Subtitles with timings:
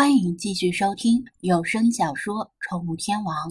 [0.00, 3.50] 欢迎继续收听有声小说《宠物天王》，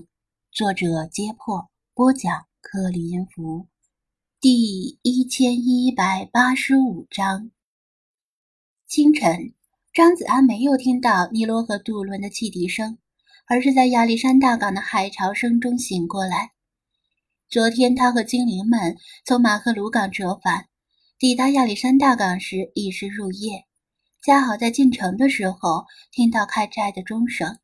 [0.52, 3.68] 作者：揭破，播讲：克里音符，
[4.42, 7.52] 第一千一百八十五章。
[8.88, 9.54] 清晨，
[9.94, 12.98] 张子安没有听到尼罗河渡轮的汽笛声，
[13.46, 16.54] 而是在亚历山大港的海潮声中醒过来。
[17.48, 20.66] 昨天，他和精灵们从马克鲁港折返，
[21.20, 23.66] 抵达亚历山大港时已是入夜。
[24.22, 27.58] 恰好在进城的时候听到开斋的钟声，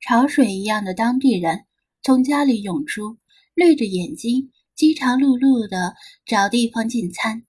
[0.00, 1.64] 潮水一样的当地人
[2.00, 3.16] 从家里涌出，
[3.54, 7.42] 绿着眼睛，饥肠辘辘的找地方进餐，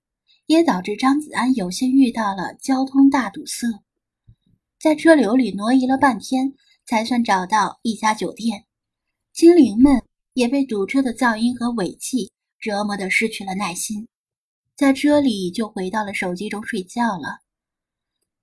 [0.48, 3.68] 也导致张子安有幸遇到了交通大堵塞，
[4.80, 6.56] 在车流里挪移了半天，
[6.88, 8.66] 才算找到一家酒店。
[9.34, 10.02] 精灵们
[10.34, 14.08] 也被堵车的噪音和尾气折磨得失去了耐心，
[14.76, 17.42] 在车里就回到了手机中睡觉了。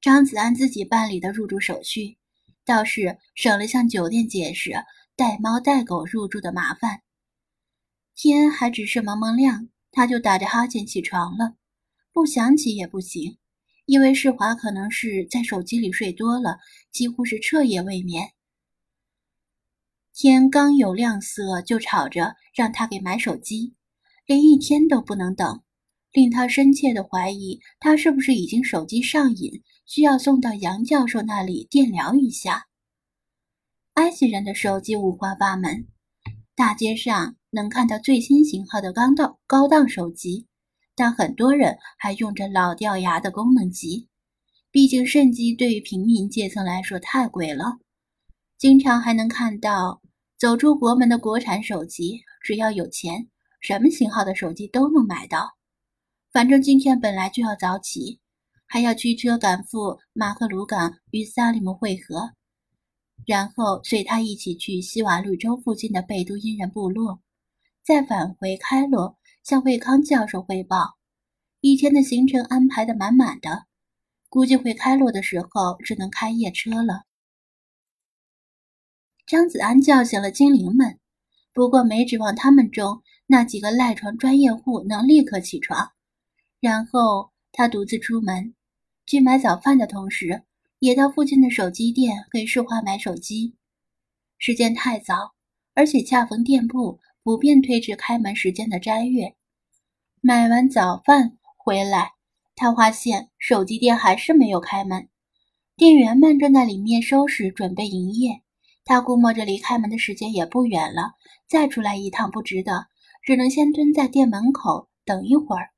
[0.07, 2.17] 张子安自己办理的入住手续，
[2.65, 4.73] 倒是省了向酒店解释
[5.17, 7.03] 带猫带狗入住的麻烦。
[8.15, 11.57] 天还只是蒙蒙亮，他就打着哈欠起床了。
[12.13, 13.39] 不想起也不行，
[13.85, 16.61] 因为世华可能是在手机里睡多了，
[16.93, 18.31] 几乎是彻夜未眠。
[20.15, 23.75] 天刚有亮色，就吵着让他给买手机，
[24.25, 25.65] 连一天都不能等。
[26.13, 32.67] 令他深切的怀疑，他是不是已经手机上瘾，需要送到杨教授那里电疗一下。
[33.95, 35.87] 埃及人的手机五花八门，
[36.55, 40.47] 大街上能看到最新型号的高档高档手机，
[40.95, 44.09] 但很多人还用着老掉牙的功能机。
[44.71, 47.79] 毕竟肾机对于平民阶层来说太贵了，
[48.59, 50.03] 经常还能看到
[50.39, 53.29] 走出国门的国产手机，只要有钱，
[53.61, 55.56] 什么型号的手机都能买到。
[56.37, 58.21] 反正今天本来就要早起，
[58.67, 62.31] 还要驱车赶赴马克鲁港与萨利姆会合，
[63.25, 67.23] 然后随他一起去西瓦绿洲附近的贝都因人部落，
[67.83, 70.99] 再返回开罗向卫康教授汇报。
[71.63, 73.65] 一天的行程安排的满满的，
[74.29, 77.05] 估计回开罗的时候只能开夜车了。
[79.27, 80.99] 张子安叫醒了精灵们，
[81.55, 85.93] 不过没指望他们中那几个赖床专业户能立刻起床。
[86.67, 88.53] 然后他独自出门，
[89.07, 90.43] 去买早饭的同时，
[90.81, 93.55] 也到附近的手机店给世华买手机。
[94.37, 95.35] 时间太早，
[95.75, 99.37] 而且恰逢店铺不便推迟开门时间的斋月。
[100.21, 102.15] 买完早饭回来，
[102.57, 105.09] 他发现手机店还是没有开门，
[105.77, 108.43] 店员们正在里面收拾准备营业。
[108.85, 111.13] 他估摸着离开门的时间也不远了，
[111.47, 112.89] 再出来一趟不值得，
[113.23, 115.69] 只能先蹲在店门口等一会儿。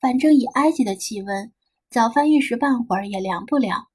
[0.00, 1.52] 反正以埃及的气温，
[1.90, 3.88] 早饭一时半会儿也凉不了。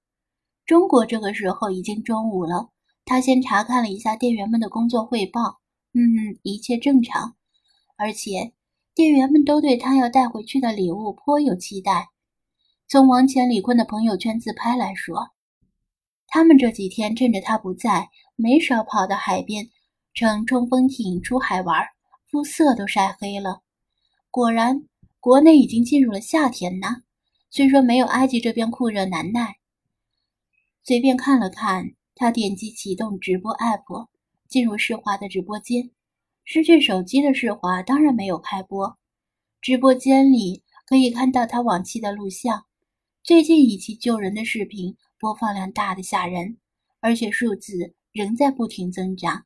[0.65, 2.69] 中国这个时候已经中午了。
[3.05, 5.59] 他先查看了一下店员们的工作汇报，
[5.93, 7.35] 嗯，一切正常。
[7.97, 8.53] 而且
[8.95, 12.09] 店员们都对他要带回去的礼物颇有期待。
[12.87, 15.29] 从王乾、李坤的朋友圈自拍来说，
[16.27, 19.69] 他们这几天趁着他不在，没少跑到海边
[20.13, 21.85] 乘冲锋艇出海玩，
[22.29, 23.61] 肤色都晒黑了。
[24.29, 24.85] 果然。
[25.23, 26.97] 国内已经进入了夏天呢，
[27.49, 29.55] 虽说没有埃及这边酷热难耐。
[30.83, 34.09] 随便看了看，他点击启动直播 app，
[34.49, 35.91] 进入世华的直播间。
[36.43, 38.97] 失去手机的世华当然没有开播。
[39.61, 42.65] 直播间里可以看到他往期的录像，
[43.23, 46.57] 最近一期救人的视频播放量大的吓人，
[46.99, 49.45] 而且数字仍在不停增长。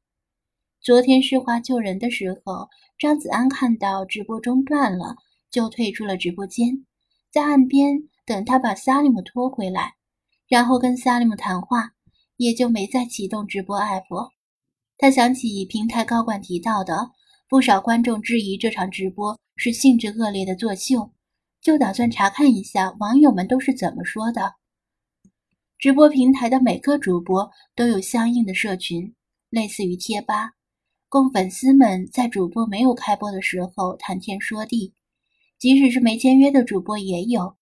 [0.82, 2.68] 昨天世华救人的时候，
[2.98, 5.18] 张子安看到直播中断了。
[5.50, 6.86] 就退出了直播间，
[7.32, 9.96] 在岸边等他把萨利姆拖回来，
[10.48, 11.92] 然后跟萨利姆谈话，
[12.38, 14.32] 也就没再启动直播 app。
[14.98, 17.12] 他想起平台高管提到的，
[17.48, 21.12] 不少观众质疑这场直播是性质恶劣的作秀，
[21.62, 24.56] 就打算查看一下网友们都是怎么说的。
[25.78, 29.14] 直播平台的每个主播都有相应的社群，
[29.52, 30.54] 类似于贴吧，
[31.08, 34.94] 供粉丝们在主播没有开播的时候谈天说地。
[35.60, 37.56] 即使是没签约的主播也有。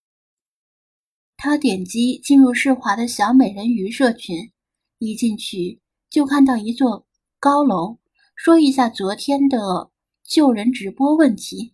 [1.38, 4.52] 他点击进入世华的小美人鱼社群，
[5.00, 7.06] 一进去就看到一座
[7.40, 8.00] 高楼。
[8.36, 9.92] 说一下昨天的
[10.24, 11.74] 救人直播问题。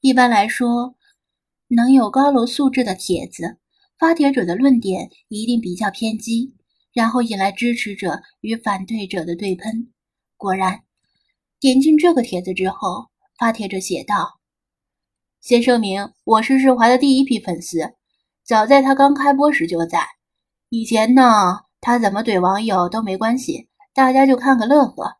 [0.00, 0.94] 一般来说，
[1.68, 3.58] 能有高楼素质的帖子，
[3.98, 6.54] 发帖者的论点一定比较偏激，
[6.92, 9.92] 然后引来支持者与反对者的对喷。
[10.36, 10.84] 果然，
[11.58, 13.08] 点进这个帖子之后，
[13.38, 14.37] 发帖者写道。
[15.40, 17.78] 先声明，我是世华的第一批粉丝，
[18.44, 20.04] 早在他刚开播时就在。
[20.68, 25.14] 以前呢，他怎么怼网友都没关系，大家就看个乐呵。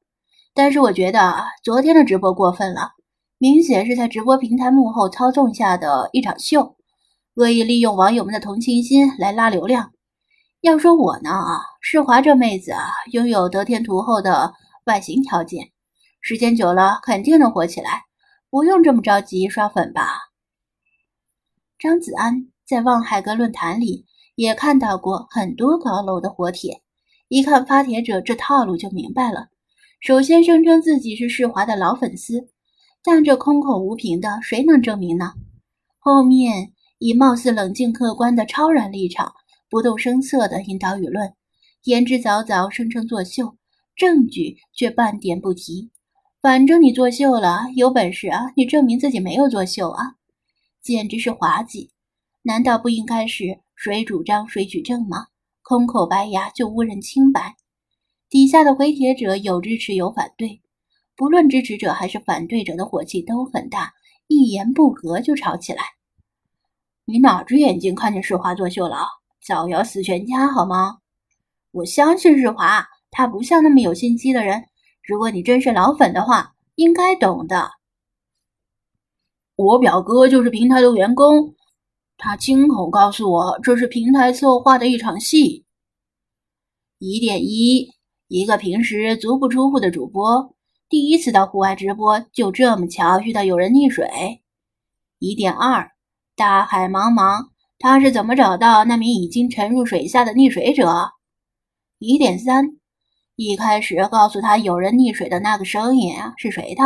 [0.53, 2.91] 但是我觉得昨天的直播过分了，
[3.39, 6.75] 明显是在直播平台幕后操纵下的一场秀，
[7.37, 9.93] 恶意利用网友们的同情心来拉流量。
[10.63, 14.53] 要说我呢，啊世华这妹子啊，拥有得天独厚的
[14.85, 15.69] 外形条件，
[16.21, 18.03] 时间久了肯定能火起来，
[18.51, 20.09] 不用这么着急刷粉吧。
[21.79, 26.83] 张子安在望海阁论坛里也看到过很多高楼的火帖，
[27.29, 29.49] 一看发帖者这套路就明白了。
[30.01, 32.49] 首先声称自己是世华的老粉丝，
[33.03, 35.33] 但这空口无凭的，谁能证明呢？
[35.99, 39.33] 后面以貌似冷静客观的超然立场。
[39.71, 41.35] 不动声色的引导舆论，
[41.85, 43.59] 言之凿凿，声称作秀，
[43.95, 45.91] 证据却半点不提。
[46.41, 50.15] 反正你作秀了，有本事啊，你证明自己没有作秀啊，
[50.81, 51.91] 简直是滑稽！
[52.43, 55.27] 难道不应该是谁主张谁举证吗？
[55.63, 57.57] 空口白牙就误认清白？
[58.31, 60.63] 底下的回帖者有支持有反对，
[61.17, 63.93] 不论支持者还是反对者的火气都很大，
[64.29, 65.83] 一言不合就吵起来。
[67.05, 69.09] 你哪只眼睛看见世华作秀了？
[69.45, 70.99] 造谣死全家好吗？
[71.73, 74.67] 我相信日华，他不像那么有心机的人。
[75.09, 77.71] 如果你真是老粉的话，应该懂的。
[79.57, 81.55] 我表哥就是平台的员工，
[82.19, 85.65] 他亲口告诉我，这是平台策划的一场戏。
[86.99, 87.89] 疑点一：
[88.27, 90.55] 一个平时足不出户的主播，
[90.91, 94.43] 第一次到户外直播，就这么巧遇到有人溺水。
[95.19, 95.91] 疑点二：
[96.37, 97.49] 大海茫茫。
[97.79, 101.13] 他是怎么找到那名已经沉入水下的溺水者？
[101.99, 102.78] 疑点三：
[103.41, 106.83] 一开始告诉他有人溺水的那个声音啊是谁的？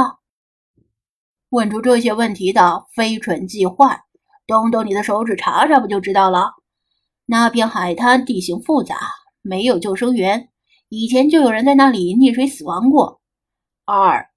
[1.48, 3.98] 问出这些问题的非蠢即坏，
[4.46, 6.52] 动动你的手指查查不就知道了？
[7.24, 8.98] 那片海滩地形复杂，
[9.40, 10.50] 没有救生员，
[10.90, 13.22] 以前就有人在那里溺水死亡过。
[13.86, 14.28] 二，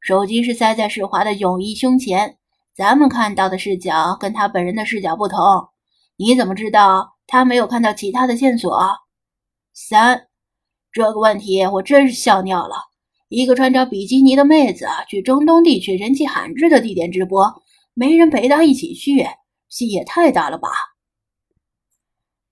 [0.00, 2.36] 手机是塞在世华的泳衣胸前，
[2.74, 5.38] 咱们看到的视角跟他本人的视角不同。
[6.16, 8.76] 你怎么知道他没有看到其他的线索？
[9.72, 10.26] 三，
[10.92, 12.74] 这个问题我真是笑尿了。
[13.28, 17.62] 一个穿着比基尼的妹子去中东地区人气罕至的地点直播，
[17.94, 19.24] 没人陪她一起去，
[19.68, 20.68] 戏也太大了吧？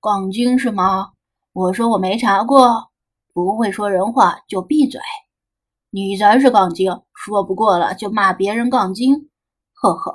[0.01, 1.09] 杠精是吗？
[1.53, 2.91] 我说我没查过，
[3.35, 5.01] 不会说人话就闭嘴。
[5.91, 9.29] 你才是杠精，说不过了就骂别人杠精，
[9.73, 10.13] 呵呵。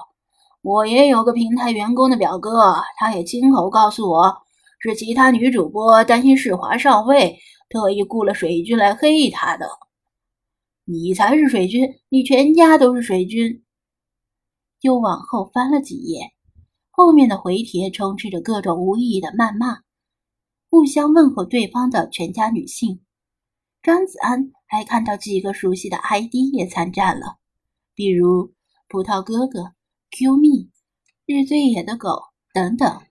[0.61, 4.33] 我也有个平台员工的表哥，他也亲口告诉我，
[4.79, 7.37] 是其他女主播担心世华上位，
[7.69, 9.67] 特意雇了水军来黑他的。
[10.85, 13.63] 你才是水军，你全家都是水军。
[14.81, 16.31] 又往后翻了几页，
[16.91, 19.79] 后面的回帖充斥着各种无意义的谩骂，
[20.69, 23.01] 互相问候对方的全家女性。
[23.81, 27.37] 张子安还看到几个熟悉的 ID 也参战了，
[27.95, 28.53] 比如
[28.87, 29.73] 葡萄哥哥。
[30.15, 30.69] Q 蜜，
[31.25, 32.21] 日最野的狗
[32.53, 33.01] 等等。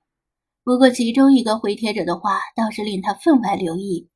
[0.63, 4.09] 不过其中一个回帖者的话倒是令他分外留意，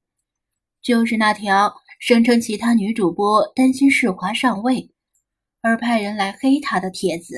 [0.86, 4.88] 就是那条声称其他女主播担心世华上位，
[5.60, 7.34] 而派人来黑她的帖子。